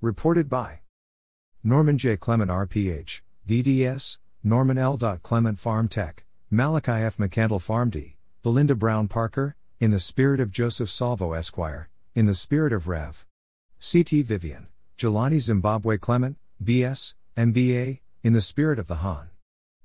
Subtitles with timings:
[0.00, 0.82] Reported by
[1.64, 2.16] Norman J.
[2.16, 4.96] Clement RPH, DDS, Norman L.
[4.96, 7.16] Clement Pharm Tech, Malachi F.
[7.16, 8.14] McCandle Pharm D,
[8.44, 13.26] Belinda Brown Parker, in the spirit of Joseph Salvo Esquire, in the spirit of Rev.
[13.80, 14.22] C.T.
[14.22, 19.30] Vivian, Jelani Zimbabwe Clement, B.S., MBA, in the spirit of the Han.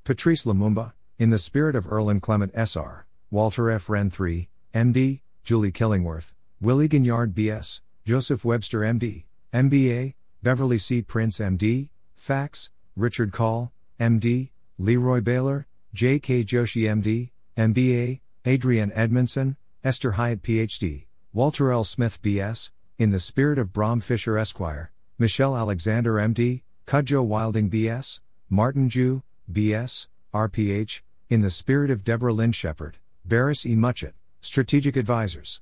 [0.04, 3.90] Patrice Lumumba, in the spirit of Erland Clement S.R., Walter F.
[3.90, 9.24] Wren III, MD, Julie Killingworth, Willie Gignard B.S., Joseph Webster MD,
[9.54, 11.04] MBA, Beverly C.
[11.04, 16.44] Prince MD, FACS, Richard Call, MD, Leroy Baylor, J.K.
[16.44, 21.84] Joshi MD, MBA, Adrienne Edmondson, Esther Hyatt PhD, Walter L.
[21.84, 28.22] Smith BS, in the spirit of Brom Fisher Esquire, Michelle Alexander MD, Cudjoe Wilding BS,
[28.50, 33.76] Martin Jew, BS, RPH, in the spirit of Deborah Lynn Shepard, Barris E.
[33.76, 35.62] Muchet, Strategic Advisors.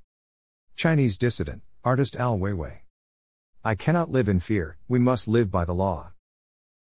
[0.76, 2.78] Chinese dissident, artist Ai Weiwei.
[3.64, 6.10] I cannot live in fear, we must live by the law.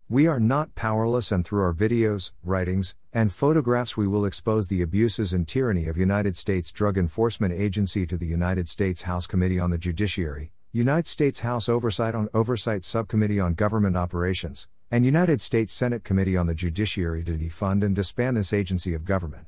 [0.08, 4.82] We are not powerless, and through our videos, writings, and photographs, we will expose the
[4.82, 9.60] abuses and tyranny of United States Drug Enforcement Agency to the United States House Committee
[9.60, 15.42] on the Judiciary, United States House Oversight on Oversight Subcommittee on Government Operations, and United
[15.42, 19.48] States Senate Committee on the Judiciary to defund and disband this agency of government.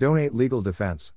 [0.00, 1.12] Donate legal defense.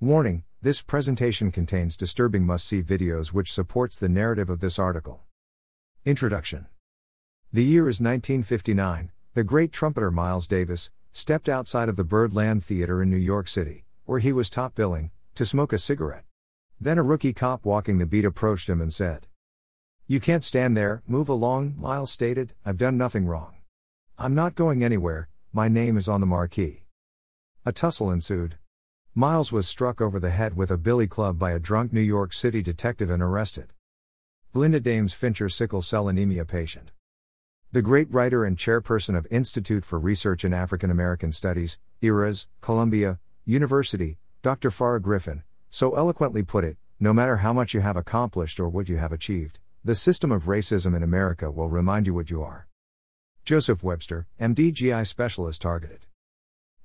[0.00, 5.24] Warning this presentation contains disturbing must see videos which supports the narrative of this article.
[6.04, 6.66] Introduction
[7.52, 9.10] The year is 1959.
[9.34, 13.86] The great trumpeter Miles Davis stepped outside of the Birdland Theater in New York City,
[14.04, 16.26] where he was top billing, to smoke a cigarette.
[16.80, 19.26] Then a rookie cop walking the beat approached him and said,
[20.06, 23.56] You can't stand there, move along, Miles stated, I've done nothing wrong.
[24.16, 26.84] I'm not going anywhere, my name is on the marquee.
[27.66, 28.58] A tussle ensued.
[29.18, 32.32] Miles was struck over the head with a billy club by a drunk New York
[32.32, 33.72] City detective and arrested.
[34.52, 36.92] Glinda Dames Fincher sickle cell anemia patient.
[37.72, 43.18] The great writer and chairperson of Institute for Research in African American Studies, IRAS, Columbia
[43.44, 44.70] University, Dr.
[44.70, 48.88] Farah Griffin, so eloquently put it no matter how much you have accomplished or what
[48.88, 52.68] you have achieved, the system of racism in America will remind you what you are.
[53.44, 56.06] Joseph Webster, MD GI specialist targeted.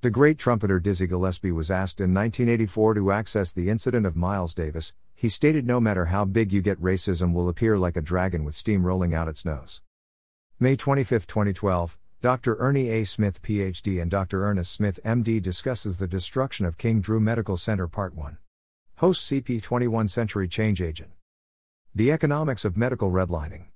[0.04, 4.54] The great trumpeter Dizzy Gillespie was asked in 1984 to access the incident of Miles
[4.54, 4.92] Davis.
[5.16, 8.54] He stated, No matter how big you get, racism will appear like a dragon with
[8.54, 9.82] steam rolling out its nose.
[10.60, 12.58] May 25, 2012, Dr.
[12.58, 13.06] Ernie A.
[13.06, 14.44] Smith, PhD, and Dr.
[14.44, 18.38] Ernest Smith, MD, discusses the destruction of King Drew Medical Center, Part 1.
[18.98, 21.12] Host CP 21 Century Change Agent.
[21.96, 23.68] The economics of medical redlining.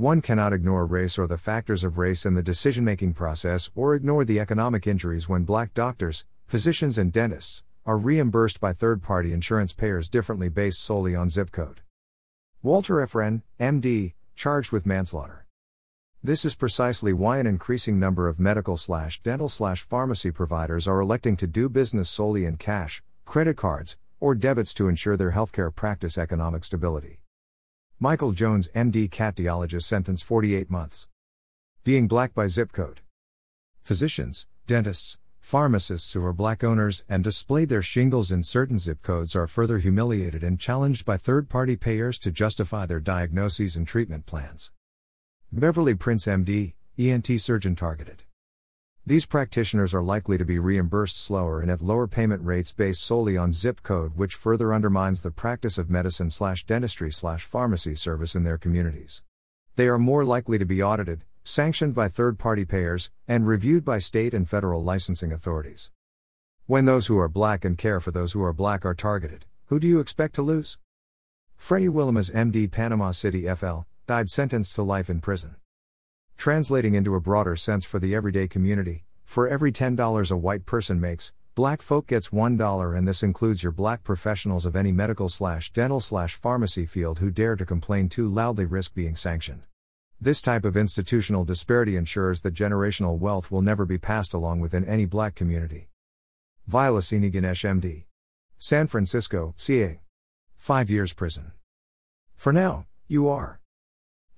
[0.00, 3.94] One cannot ignore race or the factors of race in the decision making process or
[3.94, 9.34] ignore the economic injuries when black doctors, physicians, and dentists are reimbursed by third party
[9.34, 11.82] insurance payers differently based solely on zip code.
[12.62, 13.14] Walter F.
[13.14, 15.44] Wren, MD, charged with manslaughter.
[16.22, 21.00] This is precisely why an increasing number of medical slash dental slash pharmacy providers are
[21.00, 25.74] electing to do business solely in cash, credit cards, or debits to ensure their healthcare
[25.74, 27.19] practice economic stability.
[28.02, 31.06] Michael Jones, MD cardiologist, sentenced 48 months.
[31.84, 33.02] Being black by zip code.
[33.82, 39.36] Physicians, dentists, pharmacists who are black owners and displayed their shingles in certain zip codes
[39.36, 44.24] are further humiliated and challenged by third party payers to justify their diagnoses and treatment
[44.24, 44.72] plans.
[45.52, 48.24] Beverly Prince, MD, ENT surgeon targeted.
[49.06, 53.34] These practitioners are likely to be reimbursed slower and at lower payment rates based solely
[53.34, 58.34] on zip code, which further undermines the practice of medicine slash dentistry slash pharmacy service
[58.34, 59.22] in their communities.
[59.76, 64.00] They are more likely to be audited, sanctioned by third party payers, and reviewed by
[64.00, 65.90] state and federal licensing authorities.
[66.66, 69.80] When those who are black and care for those who are black are targeted, who
[69.80, 70.78] do you expect to lose?
[71.56, 75.56] Freddie Williams, MD, Panama City, FL, died sentenced to life in prison.
[76.40, 80.98] Translating into a broader sense for the everyday community, for every $10 a white person
[80.98, 85.70] makes, black folk gets $1 and this includes your black professionals of any medical slash
[85.70, 89.64] dental slash pharmacy field who dare to complain too loudly risk being sanctioned.
[90.18, 94.86] This type of institutional disparity ensures that generational wealth will never be passed along within
[94.86, 95.88] any black community.
[96.66, 98.04] Vilasini Ganesh MD.
[98.56, 100.00] San Francisco, CA.
[100.56, 101.52] 5 years prison.
[102.34, 103.59] For now, you are.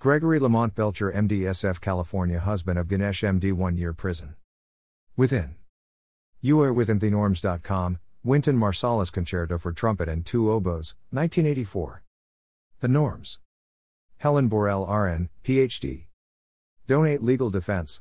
[0.02, 4.34] Gregory Lamont Belcher, MD, SF, California, husband of Ganesh, MD, one year prison.
[5.16, 5.54] Within.
[6.40, 12.02] You are within thenorms.com, Wynton Marsalis Concerto for Trumpet and Two Oboes, 1984.
[12.81, 13.38] The Norms.
[14.16, 16.06] Helen Borel, RN, PhD.
[16.88, 18.00] Donate Legal Defense.